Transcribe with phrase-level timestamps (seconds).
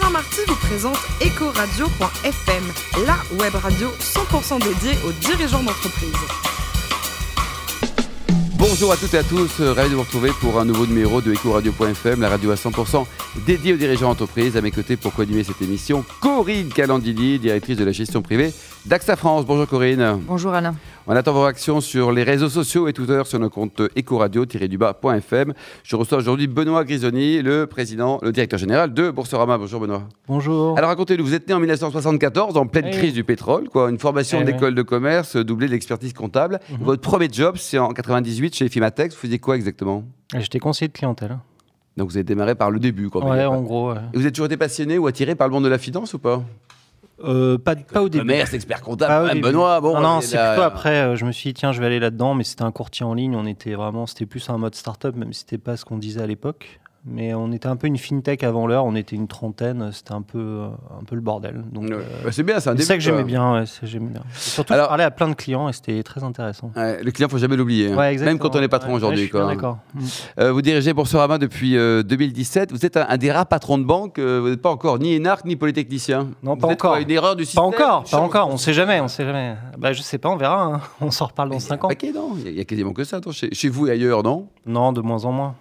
[0.00, 2.64] Alain Marty vous présente Ecoradio.fm,
[3.04, 6.14] la web radio 100% dédiée aux dirigeants d'entreprise.
[8.58, 11.20] Bonjour à toutes et à tous, euh, ravi de vous retrouver pour un nouveau numéro
[11.20, 13.06] de Ecoradio.fm, la radio à 100%
[13.44, 14.56] dédiée aux dirigeants d'entreprise.
[14.56, 18.52] À mes côtés pour co-animer cette émission, Corinne Calandili, directrice de la gestion privée
[18.86, 19.46] d'AXA France.
[19.46, 20.20] Bonjour Corinne.
[20.28, 20.76] Bonjour Alain.
[21.10, 25.54] On attend vos réactions sur les réseaux sociaux et Twitter sur notre compte ecoradio-du-bas.fm.
[25.82, 29.56] Je reçois aujourd'hui Benoît Grisoni, le président, le directeur général de Boursorama.
[29.56, 30.02] Bonjour Benoît.
[30.28, 30.76] Bonjour.
[30.76, 34.40] Alors racontez-nous, vous êtes né en 1974 en pleine crise du pétrole, quoi, une formation
[34.42, 36.60] Eh d'école de commerce doublée d'expertise comptable.
[36.70, 36.78] Mhm.
[36.82, 39.14] Votre premier job, c'est en 98 chez Fimatex.
[39.14, 40.04] Vous faisiez quoi exactement?
[40.36, 41.38] J'étais conseiller de clientèle.
[41.96, 43.08] Donc vous avez démarré par le début.
[43.08, 43.92] Quoi, Ouais, en gros.
[43.92, 43.98] ouais.
[44.12, 46.18] Et vous êtes toujours été passionné ou attiré par le monde de la finance ou
[46.18, 46.42] pas?
[47.24, 48.22] Euh, pas, pas au début.
[48.26, 49.40] Commerce, expert comptable, même.
[49.40, 49.80] Benoît.
[49.80, 50.96] Bon, non, non, on est c'est là- plutôt après.
[51.00, 53.14] euh, je me suis dit, tiens, je vais aller là-dedans, mais c'était un courtier en
[53.14, 53.34] ligne.
[53.34, 56.22] On était vraiment, c'était plus un mode start-up, même si c'était pas ce qu'on disait
[56.22, 56.78] à l'époque.
[57.04, 58.84] Mais on était un peu une fintech avant l'heure.
[58.84, 59.90] On était une trentaine.
[59.92, 60.66] C'était un peu, euh,
[61.00, 61.62] un peu le bordel.
[61.72, 61.92] Donc, Ouais.
[61.94, 63.54] euh, Bah, c'est bien, c'est un c'est ça que j'aimais bien.
[63.54, 64.20] ouais, j'aimais bien.
[64.20, 66.70] Et surtout, Alors- je parlais à plein de clients et c'était très intéressant.
[66.76, 67.92] Ouais, le client, faut jamais l'oublier.
[67.92, 67.96] hein.
[68.24, 69.30] Même quand on est patron aujourd'hui.
[69.32, 69.78] D'accord.
[69.94, 70.00] Mm.
[70.40, 72.72] Euh, vous dirigez Boursorama depuis euh, 2017.
[72.72, 74.18] Vous êtes un, un des rares patrons de banque.
[74.18, 76.28] euh, vous n'êtes pas encore ni énarque ni polytechnicien.
[76.42, 76.90] Non, Vous pas encore.
[76.92, 78.48] quoi, Une erreur du système Pas encore, pas encore.
[78.50, 79.54] On sait jamais, on sait jamais.
[79.78, 80.62] Bah, je sais pas, on verra.
[80.64, 80.80] hein.
[81.00, 81.88] On s'en reparle dans 5 ans.
[81.90, 83.86] Ok, non, il y a- il y, a quasiment que ça attends, chez, chez vous
[83.86, 84.48] et ailleurs, non?
[84.66, 85.54] Non, de moins en moins.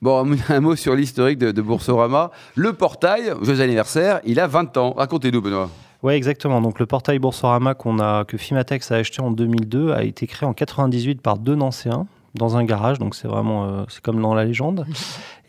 [0.00, 2.30] Bon, un, mot sur l'historique de, Boursorama.
[2.54, 4.94] Le portail, jeux anniversaire, il a 20 ans.
[4.96, 5.70] Racontez-nous, Benoît.
[6.04, 6.60] Oui, exactement.
[6.60, 10.52] Donc le portail Boursorama a, que Fimatex a acheté en 2002 a été créé en
[10.52, 12.98] 98 par deux Nancéens dans un garage.
[12.98, 14.86] Donc c'est vraiment, euh, c'est comme dans la légende.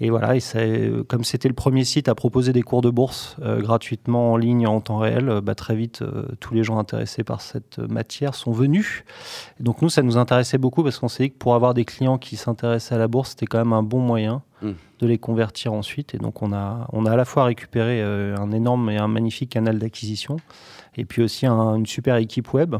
[0.01, 3.35] Et voilà, et euh, comme c'était le premier site à proposer des cours de bourse
[3.41, 6.01] euh, gratuitement en ligne en temps réel, euh, bah, très vite
[6.39, 9.03] tous les gens intéressés par cette matière sont venus.
[9.59, 11.83] Et donc nous, ça nous intéressait beaucoup parce qu'on s'est dit que pour avoir des
[11.83, 14.71] clients qui s'intéressaient à la bourse, c'était quand même un bon moyen Mm.
[14.99, 16.13] de les convertir ensuite.
[16.15, 19.49] Et donc on a, on a à la fois récupéré un énorme et un magnifique
[19.51, 20.35] canal d'acquisition,
[20.97, 22.75] et puis aussi un- une super équipe web.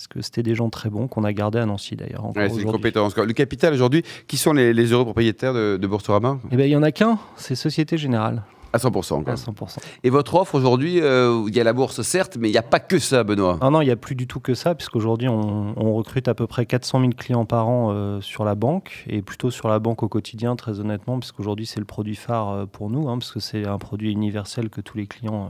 [0.00, 2.34] Parce que c'était des gens très bons qu'on a gardés à Nancy d'ailleurs.
[2.34, 3.14] Ouais, c'est une compétence.
[3.14, 6.38] Le capital aujourd'hui, qui sont les, les heureux propriétaires de, de Boursorama?
[6.50, 8.42] Eh ben, il y en a qu'un, c'est Société Générale,
[8.72, 9.24] À 100%.
[9.24, 9.32] quoi.
[9.32, 9.78] à 100%.
[10.04, 12.62] Et votre offre aujourd'hui, euh, il y a la bourse certes, mais il n'y a
[12.62, 13.58] pas que ça, Benoît.
[13.60, 16.34] Ah non, il n'y a plus du tout que ça, puisqu'aujourd'hui, on, on recrute à
[16.34, 19.78] peu près 400 000 clients par an euh, sur la banque, et plutôt sur la
[19.78, 23.32] banque au quotidien, très honnêtement, puisqu'aujourd'hui, c'est le produit phare euh, pour nous, hein, parce
[23.32, 25.48] que c'est un produit universel que tous les clients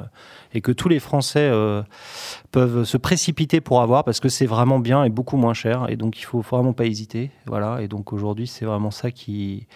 [0.55, 1.51] et que tous les Français
[2.53, 5.97] peuvent se précipiter pour avoir, parce que c'est vraiment bien et beaucoup moins cher, et
[5.97, 7.31] donc il faut vraiment pas hésiter.
[7.47, 9.67] Voilà, et donc aujourd'hui, c'est vraiment ça qui,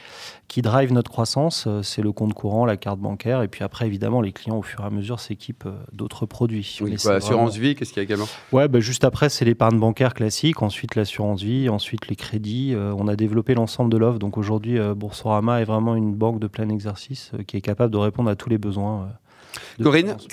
[0.48, 4.20] qui drive notre croissance, c'est le compte courant, la carte bancaire, et puis après, évidemment,
[4.20, 6.78] les clients, au fur et à mesure, s'équipent euh, d'autres produits.
[6.80, 8.28] Oui, quoi, assurance vraiment- vie, qu'est-ce qu'il y a également?
[8.52, 12.74] Ouais, bah, juste après, c'est l'épargne bancaire classique, ensuite l'assurance vie, ensuite les crédits.
[12.74, 14.18] Euh, on a développé l'ensemble de l'offre.
[14.18, 17.92] Donc aujourd'hui, euh, Boursorama est vraiment une banque de plein exercice euh, qui est capable
[17.92, 19.08] de répondre à tous les besoins.
[19.82, 20.26] Corinne, finance.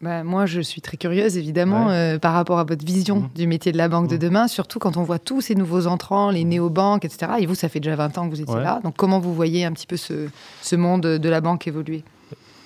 [0.00, 3.28] Bah, moi, je suis très curieuse, évidemment, euh, par rapport à votre vision Mhm.
[3.34, 4.20] du métier de la banque de Mhm.
[4.20, 7.32] demain, surtout quand on voit tous ces nouveaux entrants, les néobanques, etc.
[7.40, 8.62] Et vous, ça fait déjà 20 ans que vous étiez Ouais.
[8.64, 8.80] là.
[8.82, 10.28] Donc, comment vous voyez un petit peu ce,
[10.62, 12.02] ce monde de la banque évoluer?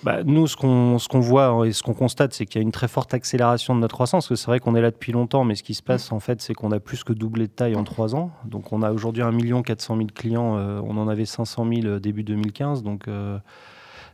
[0.04, 2.62] Bah, nous, ce qu'on ce qu'on voit hein, et ce qu'on constate, c'est qu'il y
[2.62, 4.24] a une très forte accélération de notre croissance.
[4.28, 6.20] Parce que c'est vrai qu'on est là depuis longtemps, mais ce qui se passe, en
[6.20, 8.30] fait, c'est qu'on a plus que doublé de taille en trois ans.
[8.44, 10.56] Donc, on a aujourd'hui 1 400 000 clients.
[10.58, 12.82] euh, on en avait 500 000 euh, début 2015.
[12.84, 13.38] Donc, euh,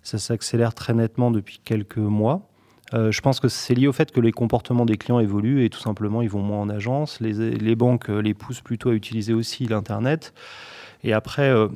[0.05, 2.43] ça s'accélère très nettement depuis quelques mois.
[2.93, 5.71] Euh, je pense que c'est lié au fait que les comportements des clients évoluent et
[5.71, 7.21] tout simplement, ils vont moins en agence.
[7.21, 10.33] Les, banques euh, les poussent plutôt à utiliser aussi l'Internet.
[11.05, 11.69] Et après, euh,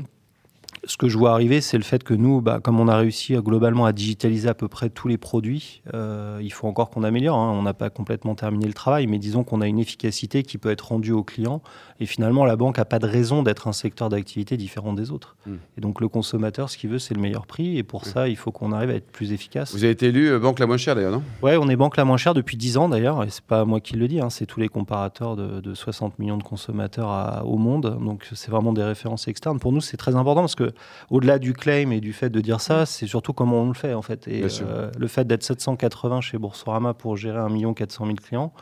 [0.87, 3.35] ce que je vois arriver, c'est le fait que nous, bah, comme on a réussi
[3.35, 7.39] globalement à digitaliser à peu près tous les produits, euh, il faut encore qu'on améliore.
[7.39, 7.53] hein.
[7.53, 10.71] On n'a pas complètement terminé le travail, mais disons qu'on a une efficacité qui peut
[10.71, 11.63] être rendue aux clients.
[12.01, 15.37] Et finalement, la banque n'a pas de raison d'être un secteur d'activité différent des autres.
[15.47, 15.53] Mm.
[15.79, 17.79] Et donc, le consommateur, ce qu'il veut, c'est le meilleur prix.
[17.79, 19.73] Et pour ça, il faut qu'on arrive à être plus efficace.
[19.73, 21.23] Vous avez été élu euh, banque la moins chère d'ailleurs, non?
[21.43, 23.81] Ouais, on est banque la moins chère depuis 10 ans d'ailleurs, et c'est pas moi
[23.81, 27.45] qui le dis, hein, c'est tous les comparateurs de, de 60 millions de consommateurs à-
[27.45, 27.99] au monde.
[28.05, 29.59] Donc c'est vraiment des références externes.
[29.61, 30.73] Pour nous, c'est très important parce que
[31.11, 33.95] au-delà du claim et du fait de dire ça, c'est surtout comment on le fait
[33.95, 34.29] en fait.
[34.29, 38.53] Et euh, le fait d'être 780 chez Boursorama pour gérer 1 400 000 clients.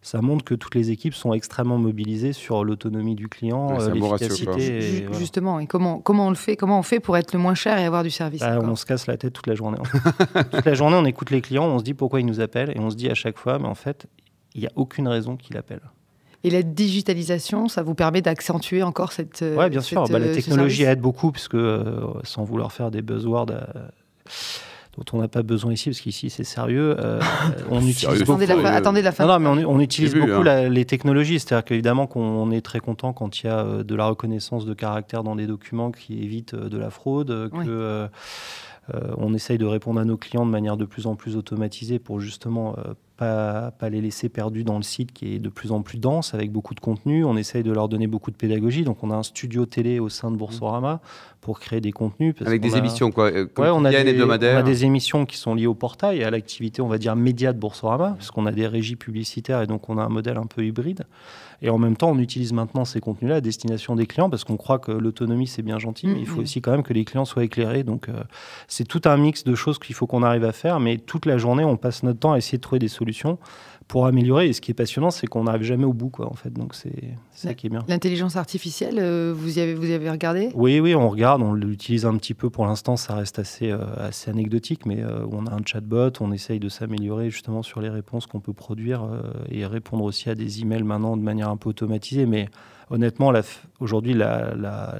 [0.00, 4.80] Ça montre que toutes les équipes sont extrêmement mobilisées sur l'autonomie du client, euh, l'efficacité.
[4.80, 5.08] Ju-.
[5.14, 7.78] Justement, et comment, comment on le fait Comment on fait pour être le moins cher
[7.78, 9.78] et avoir du service Bah, on se casse la tête toute la journée.
[9.80, 10.44] en fait.
[10.50, 12.78] toute la journée, on écoute les clients, on se dit pourquoi ils nous appellent, et
[12.78, 14.06] on se dit à chaque fois, mais en fait,
[14.54, 15.82] il n'y a aucune raison qu'ils appellent.
[16.44, 19.42] Et la digitalisation, ça vous permet d'accentuer encore cette.
[19.42, 20.04] euh, Oui, bien sûr.
[20.08, 23.60] Bah, la euh, technologie aide beaucoup, puisque euh, sans vouloir faire des buzzwords euh,
[24.96, 27.20] dont on n'a pas besoin ici, parce qu'ici c'est sérieux, euh,
[27.70, 28.24] on utilise Sérieux.
[28.24, 28.32] beaucoup.
[28.42, 29.26] Attendez la, fin, euh, attendez la fin.
[29.26, 30.44] Non, non, mais on, on utilise beaucoup hein.
[30.44, 31.38] la- les technologies.
[31.40, 34.74] C'est-à-dire qu'évidemment qu'on est très content quand il y a euh, de la reconnaissance de
[34.74, 37.64] caractère dans des documents qui évite euh, de la fraude, que Oui.
[37.68, 38.08] euh,
[38.94, 41.98] Euh, on essaye de répondre à nos clients de manière de plus en plus automatisée
[41.98, 45.72] pour justement euh, pas, pas les laisser perdus dans le site qui est de plus
[45.72, 47.24] en plus dense avec beaucoup de contenu.
[47.24, 48.84] On essaye de leur donner beaucoup de pédagogie.
[48.84, 51.00] Donc on a un studio télé au sein de Boursorama
[51.40, 52.34] pour créer des contenus.
[52.36, 53.26] parce Avec des a- émissions, quoi.
[53.30, 54.58] euh, Ouais, on, a des, on hebdomadaires.
[54.58, 57.52] a des émissions qui sont liées au portail et à l'activité, on va dire, média
[57.52, 60.46] de Boursorama, parce qu'on a des régies publicitaires et donc on a un modèle un
[60.46, 61.04] peu hybride.
[61.60, 64.56] Et en même temps, on utilise maintenant ces contenus-là à destination des clients parce qu'on
[64.56, 66.42] croit que l'autonomie, c'est bien gentil, mais il faut Mhm.
[66.42, 67.82] aussi quand même que les clients soient éclairés.
[67.82, 68.12] Donc, euh,
[68.68, 71.36] c'est tout un mix de choses qu'il faut qu'on arrive à faire, mais toute la
[71.36, 73.07] journée, on passe notre temps à essayer de trouver des solutions
[73.88, 74.48] pour améliorer.
[74.48, 76.52] Et ce qui est passionnant, c'est qu'on n'arrive jamais au bout, quoi, en fait.
[76.52, 77.80] Donc, c'est ça qui est bien.
[77.88, 80.50] L'intelligence artificielle, euh, vous y avez, vous y avez regardé?
[80.54, 83.78] Oui, oui, on regarde, on l'utilise un petit peu pour l'instant, ça reste assez, euh,
[83.96, 87.88] assez anecdotique, mais euh, on a un chatbot, on essaye de s'améliorer justement sur les
[87.88, 89.08] réponses qu'on peut produire
[89.50, 92.26] et répondre aussi à des emails maintenant de manière un peu automatisée.
[92.26, 92.48] Mais
[92.90, 93.32] honnêtement,
[93.80, 94.14] aujourd'hui,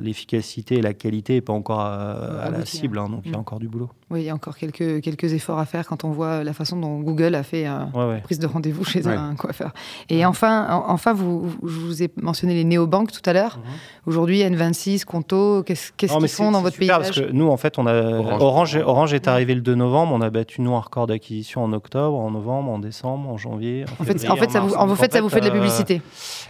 [0.00, 2.64] l'efficacité et la qualité n'est pas encore à, à la Abouti, hein.
[2.81, 3.40] cible, hein, donc il y a Mm.
[3.40, 3.90] encore du boulot.
[4.11, 6.79] Oui, il y a encore quelques, quelques efforts à faire quand on voit la façon
[6.81, 8.20] dont Google a fait euh, Ouais, ouais.
[8.23, 9.14] prise de rendez-vous chez Ouais.
[9.14, 9.73] un coiffeur.
[10.08, 13.58] Et enfin, en- enfin vous, je vous ai mentionné les néobanques tout à l'heure.
[14.06, 17.87] Aujourd'hui, N26, Conto, qu'est-ce qu'ils font dans votre paysage Parce que nous, en fait, on
[17.87, 18.41] a Orange.
[18.43, 20.12] Orange, Orange, est arrivé le 2 novembre.
[20.14, 23.84] On a battu nous un record d'acquisition en octobre, en novembre, en décembre, en janvier.
[24.00, 25.56] En fait, février, en fait, ça vous, en fait, ça vous fait de la euh,
[25.56, 26.00] publicité.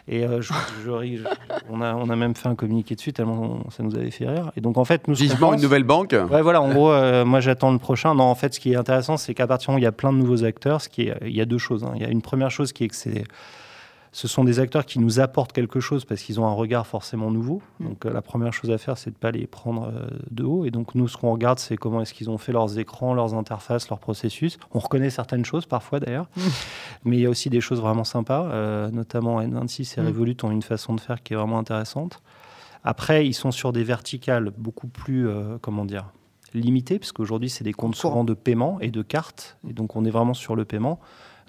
[0.07, 0.53] Et euh, je,
[0.85, 1.25] je ris, je-
[1.71, 4.51] on, a, on a même fait un communiqué dessus tellement ça nous avait fait rire.
[4.57, 6.15] Et donc en fait, nous, Vivement une nouvelle banque.
[6.31, 8.15] Ouais, voilà, en gros, euh, moi j'attends le prochain.
[8.15, 9.87] Non, en fait, ce qui est intéressant, c'est qu'à partir du moment où il y
[9.87, 11.85] a plein de nouveaux acteurs, ce qui est, il y a deux choses.
[11.85, 11.93] hein.
[11.97, 13.25] Il y a une première chose qui est que c'est,
[14.13, 17.31] ce sont des acteurs qui nous apportent quelque chose parce qu'ils ont un regard forcément
[17.31, 17.61] nouveau.
[17.81, 17.89] Mm.
[17.89, 20.65] Donc euh, la première chose à faire, c'est de pas les prendre euh, de haut.
[20.65, 23.35] Et donc nous, ce qu'on regarde, c'est comment est-ce qu'ils ont fait leurs écrans, leurs
[23.35, 24.59] interfaces, leurs processus.
[24.73, 26.41] On reconnaît certaines choses parfois d'ailleurs, Mm.
[27.05, 28.45] mais il y a aussi des choses vraiment sympas.
[28.51, 30.07] euh, notamment N26 et Mm.
[30.07, 32.23] Revolut ont une façon de faire qui est vraiment intéressante.
[32.85, 36.07] Après, ils sont sur des verticales beaucoup plus, euh, comment dire,
[36.55, 38.13] limitées, parce qu'aujourd'hui, c'est des comptes Courant.
[38.15, 40.99] souvent de paiement et de cartes, et donc on est vraiment sur le paiement.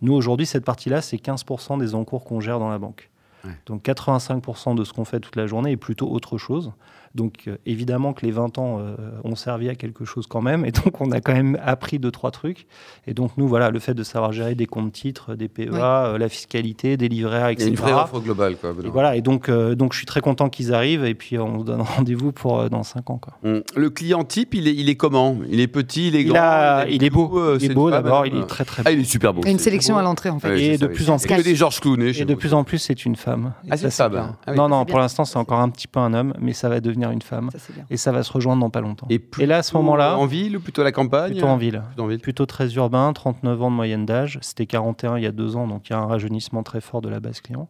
[0.01, 3.09] Nous, aujourd'hui, cette partie-là, c'est 15% des encours qu'on gère dans la banque.
[3.43, 3.51] Ouais.
[3.65, 6.71] Donc 85% de ce qu'on fait toute la journée est plutôt autre chose.
[7.15, 10.63] Donc euh, évidemment que les 20 ans euh, ont servi à quelque chose quand même,
[10.65, 12.67] et donc on a quand même appris deux, trois trucs.
[13.07, 15.79] Et donc nous, voilà, le fait de savoir gérer des comptes titres, des PEA, Ouais.
[15.81, 17.69] euh, la fiscalité, des livrets A, Il y a etc.
[17.69, 18.73] une vraie offre globale, quoi.
[18.83, 21.59] Et voilà, et donc, euh, donc je suis très content qu'ils arrivent, et puis on
[21.61, 23.17] se donne rendez-vous pour euh, dans 5 ans.
[23.17, 23.33] Quoi.
[23.43, 23.63] Hum.
[23.75, 25.37] Le client type, il est, il est comment?
[25.49, 27.73] Il est petit, il est Il, grand a il est beau, euh, il est une
[27.73, 28.95] beau femme, d'abord, euh, il est très très Ah, beau.
[28.95, 29.41] il est super beau.
[29.43, 29.99] Il y a une sélection beau.
[29.99, 30.49] à l'entrée, en fait.
[30.49, 32.77] Ouais, Et de ça, plus en plus- des Georges Clooney Et de plus en plus,
[32.77, 33.53] c'est une femme.
[33.65, 34.19] Et Ah, c'est ça, bien.
[34.19, 34.35] ben.
[34.47, 36.79] Ah non, non, pour l'instant, c'est encore un petit peu un homme, mais ça va
[36.81, 37.49] devenir une femme.
[37.51, 37.85] Ça, c'est bien.
[37.89, 39.07] Et ça va se rejoindre dans pas longtemps.
[39.09, 41.47] Et, Et là, à ce plutôt moment-là, En ville ou plutôt à la campagne plutôt
[41.47, 41.81] en ville.
[41.87, 42.19] Plutôt en ville.
[42.19, 44.39] Plutôt très urbain, 39 ans de moyenne d'âge.
[44.41, 47.01] C'était 41 il y a deux ans, donc il y a un rajeunissement très fort
[47.01, 47.69] de la base client,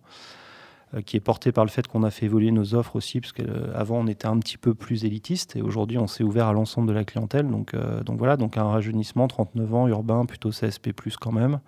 [0.94, 3.34] euh, qui est porté par le fait qu'on a fait évoluer nos offres aussi, parce
[3.34, 6.88] qu'avant on était un petit peu plus élitiste, et aujourd'hui on s'est ouvert à l'ensemble
[6.88, 7.50] de la clientèle.
[7.50, 11.60] Donc, euh, donc voilà, donc un rajeunissement, 39 ans, urbain, plutôt CSP+, quand même.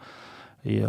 [0.63, 0.87] Et, euh,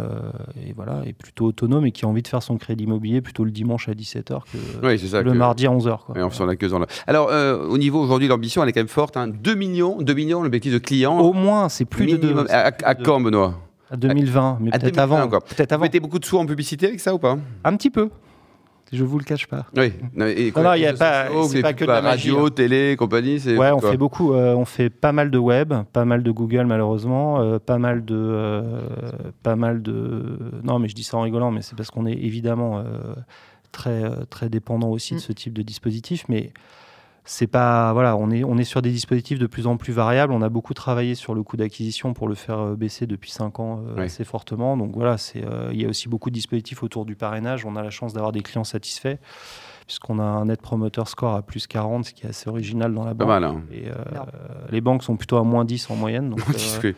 [0.67, 3.43] et voilà, et plutôt autonome et qui a envie de faire son crédit immobilier plutôt
[3.43, 5.21] le dimanche à 17h que Oui, c'est ça.
[5.23, 6.05] le que- mardi à 11h.
[6.05, 6.45] Quoi.
[6.45, 9.17] La queue dans la- Alors, euh, au niveau aujourd'hui, l'ambition, elle est quand même forte.
[9.17, 9.27] Hein.
[9.29, 11.17] 2 millions, 2 millions, l'objectif de clients.
[11.19, 12.45] Au moins, c'est plus de minimum.
[12.45, 12.51] deux.
[12.53, 13.55] À, à- quand, Benoît?
[13.89, 15.29] À 2020, mais peut-être 2020, avant.
[15.39, 15.81] Peut-être Vous avant.
[15.83, 17.37] mettez beaucoup de sous en publicité avec ça ou pas?
[17.63, 18.09] Un petit peu.
[18.93, 19.65] Je vous le cache pas.
[19.75, 19.91] Oui.
[20.15, 22.45] Non, et quoi, non, il y a pas- c'est pas que de la magie, Radio,
[22.45, 22.49] hein.
[22.51, 23.39] télé, compagnie.
[23.39, 24.33] c'est Ouais, on quoi fait beaucoup.
[24.33, 28.05] euh, on fait pas mal de web, pas mal de Google malheureusement, euh, pas mal
[28.05, 28.79] de, euh,
[29.41, 30.37] pas mal de.
[30.63, 32.83] Non, mais je dis ça en rigolant, mais c'est parce qu'on est évidemment euh,
[33.71, 35.17] très très dépendant aussi Mm.
[35.17, 36.53] de ce type de dispositif, mais
[37.25, 40.33] c'est pas voilà, on est on est sur des dispositifs de plus en plus variables.
[40.33, 43.59] On a beaucoup travaillé sur le coût d'acquisition pour le faire euh, baisser depuis 5
[43.59, 44.75] ans euh, assez fortement.
[44.77, 47.65] Donc voilà, c'est euh, il y a aussi beaucoup de dispositifs autour du parrainage.
[47.65, 49.17] On a la chance d'avoir des clients satisfaits
[49.85, 53.03] puisqu'on a un net promoter score à plus 40, ce qui est assez original dans
[53.03, 53.27] la Pas banque.
[53.27, 53.43] mal.
[53.43, 53.61] Hein.
[53.71, 53.93] Et euh,
[54.71, 56.29] les banques sont plutôt à moins 10 en moyenne.
[56.29, 56.39] Donc,
[56.85, 56.91] euh,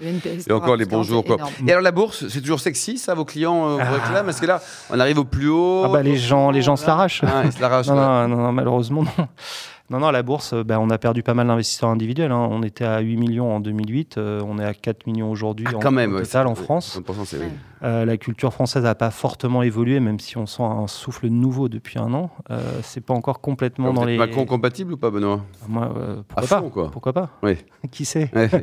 [0.48, 1.24] Et encore les score, bons jours.
[1.28, 1.50] c'est Quoi.
[1.66, 3.92] Et alors la bourse, c'est toujours sexy, ça, vos clients euh, vous Ah.
[3.92, 5.84] réclament Parce que là, on arrive au plus haut?
[5.86, 7.24] ah bah, les gens, les gens se l'arrachent.
[7.26, 7.88] Ah, ils se l'arrachent.
[7.90, 8.28] non, quoi.
[8.28, 9.28] non, non, non, malheureusement non.
[9.92, 12.32] Non, non, la bourse, euh, bah, on a perdu pas mal d'investisseurs individuels.
[12.32, 12.48] hein.
[12.50, 15.76] On était à 8 millions en 2008, euh, on est à 4 millions aujourd'hui Ah,
[15.76, 16.14] en quand même.
[16.14, 17.00] au ouais, total en France.
[17.00, 17.44] 100%, c'est oui.
[17.44, 17.50] Ouais.
[17.86, 21.70] Euh, la culture française n'a pas fortement évolué, même si on sent un souffle nouveau
[21.70, 22.32] depuis un an.
[22.50, 24.18] Euh, c'est pas encore complètement dans les.
[24.18, 25.42] Macron compatible ou pas, Benoît?
[25.70, 26.92] Moi, euh, pourquoi pas quoi.
[26.92, 27.58] Pourquoi pas Oui.
[27.92, 28.50] Qui sait Ouais.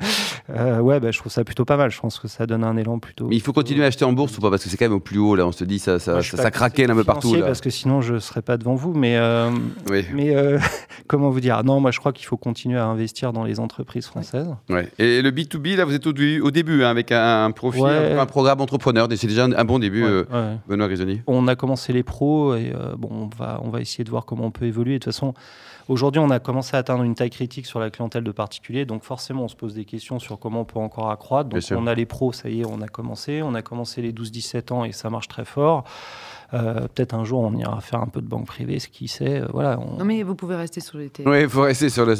[0.50, 1.90] Euh, Ouais, bah, je trouve ça plutôt pas mal.
[1.92, 3.28] Je pense que ça donne un élan plutôt.
[3.28, 4.50] Mais il faut continuer à acheter en bourse ou pas?
[4.50, 5.46] Parce que c'est quand même au plus haut, là.
[5.46, 7.34] On se dit, ça, ça, Moi, craquait un peu partout.
[7.36, 7.46] Là.
[7.46, 8.92] Parce que sinon, je ne serais pas devant vous.
[8.92, 9.18] Mais,
[9.88, 10.04] Oui.
[10.12, 10.34] mais
[11.06, 11.62] comment vous dire?
[11.62, 14.48] Non, moi, je crois qu'il faut continuer à investir dans les entreprises françaises.
[14.68, 14.88] Ouais.
[14.98, 18.16] Et le B2B, là, vous êtes au, au début, hein, avec un, profil, Ouais.
[18.18, 19.06] un programme entrepreneur.
[19.16, 20.58] C'est déjà un, bon début, Ouais, euh, ouais.
[20.66, 21.22] Benoît Risoni.
[21.26, 24.24] On a commencé les pros et euh, bon, on va, on va essayer de voir
[24.24, 24.94] comment on peut évoluer.
[24.94, 25.34] De toute façon,
[25.88, 29.02] Aujourd'hui, on a commencé à atteindre une taille critique sur la clientèle de particuliers, donc
[29.02, 31.48] forcément, on se pose des questions sur comment on peut encore accroître.
[31.48, 33.42] Donc, on a les pros, ça y est, on a commencé.
[33.42, 35.84] On a commencé les 12-17 ans et ça marche très fort.
[36.54, 39.40] Euh, peut-être un jour, on ira faire un peu de banque privée, ce qui sait.
[39.40, 42.14] Euh, voilà, Non, mais vous pouvez rester sur les Oui, il faut rester sur le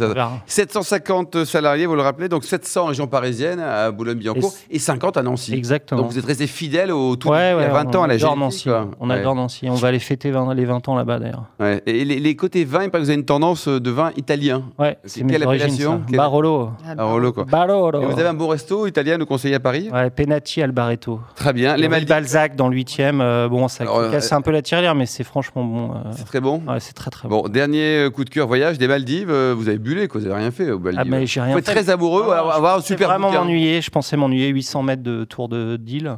[0.47, 5.55] 750 salariés, vous le rappelez, donc 700 régions parisiennes à Boulogne-Billancourt et, 50 à Nancy.
[5.55, 6.03] Exactement.
[6.03, 8.17] Donc vous êtes resté fidèle au tout ouais, il y a 20 ans à la
[8.17, 8.69] GFI, Nancy.
[9.01, 9.69] On adore Nancy.
[9.69, 11.47] On va aller fêter les 20 ans là-bas d'ailleurs.
[11.87, 14.65] Et les, côtés vins, il paraît que vous avez une tendance de vin italien.
[14.79, 16.71] Ouais, c'est quelle appellation Barolo.
[16.87, 17.45] Ah, Barolo, quoi.
[17.45, 18.03] Barolo.
[18.03, 21.21] Et vous avez un bon resto italien nous conseiller à Paris Ouais, Penati Albaretto.
[21.35, 21.77] Très bien.
[21.77, 22.09] Les Maldives.
[22.09, 23.21] Balzac dans le 8e.
[23.21, 23.85] Euh, bon, ça
[24.23, 25.93] casse un peu la tirelire, mais c'est franchement bon.
[25.93, 26.13] Euh.
[26.17, 27.43] C'est très bon Ouais, c'est très très bon.
[27.43, 29.31] Bon, dernier coup de cœur voyage des Maldives.
[29.31, 30.21] Euh, vous avez bullé, quoi.
[30.21, 31.03] Vous n'avez rien fait aux Maldives.
[31.03, 33.81] Ah, mais j'ai rien Vous êtes très amoureux, ah, avoir un super vraiment m'ennuyer.
[33.81, 36.17] Je pensais m'ennuyer 800 mètres de tour de d'île.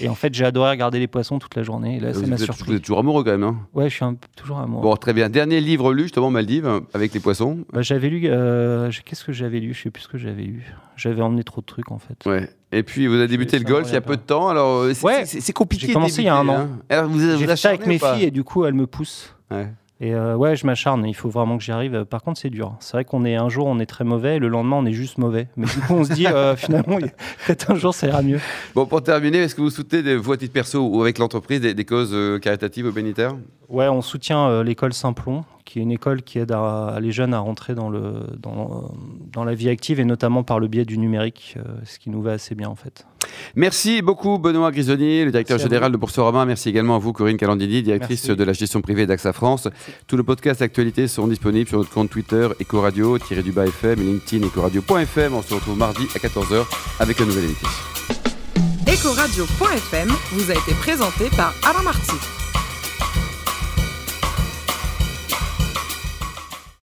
[0.00, 1.96] Et en fait, j'ai adoré regarder les poissons toute la journée.
[1.96, 2.70] Et là, ça m'a surpris.
[2.70, 4.04] Vous êtes toujours amoureux quand même, hein Ouais, je suis
[4.36, 4.82] toujours amoureux.
[4.82, 5.28] Bon, très bien.
[5.28, 8.22] Dernier livre lu, justement, Maldives, avec les poissons bah, J'avais lu.
[8.24, 9.74] Euh, qu'est-ce que j'avais lu?
[9.74, 10.72] Je sais plus ce que j'avais lu.
[10.96, 12.24] J'avais emmené trop de trucs, en fait.
[12.26, 12.48] Ouais.
[12.72, 14.48] Et puis, vous avez débuté le golf il y a peu de temps.
[14.48, 15.88] Alors, euh, c'est compliqué.
[15.88, 16.68] J'ai commencé il y a un an.
[16.90, 17.02] Hein.
[17.02, 19.34] vous, j'ai fait ça avec mes filles et du coup, elles me poussent.
[19.50, 19.68] Ouais.
[20.02, 22.06] Et euh, ouais, je m'acharne, il faut vraiment que j'y arrive.
[22.06, 22.74] Par contre, c'est dur.
[22.80, 24.94] C'est vrai qu'on est un jour, on est très mauvais, et le lendemain, on est
[24.94, 25.48] juste mauvais.
[25.56, 28.40] Mais du coup, on se dit, euh, finalement, peut-être un jour, ça ira mieux.
[28.74, 31.60] Bon, pour terminer, est-ce que vous soutenez, de, vous à titre perso ou avec l'entreprise,
[31.60, 33.36] des, causes euh, caritatives au bénitaire?
[33.68, 36.52] Ouais, on soutient l'école Saint-Plon, qui est une école qui aide
[37.00, 38.92] les jeunes à rentrer dans, le, dans,
[39.32, 42.32] dans, la vie active, et notamment par le biais du numérique, ce qui nous va
[42.32, 43.06] assez bien, en fait.
[43.54, 46.44] Merci beaucoup Benoît Grisonnier, le directeur général de Boursorama.
[46.44, 49.68] Merci également à vous Corinne Calandini, directrice de la gestion privée d'AXA France.
[50.08, 54.04] Tous nos podcasts actualités seront disponibles sur notre compte Twitter Ecoradio, du bas FM et
[54.04, 55.34] LinkedIn Ecoradio.fm.
[55.34, 56.64] On se retrouve mardi à 14h
[56.98, 57.66] avec un nouvel invité.
[58.88, 62.39] Ecoradio.fm vous a été présenté par Alain Marty.